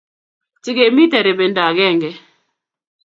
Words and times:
Tigemite 0.63 1.17
rebendo 1.27 1.59
agenge 1.69 2.09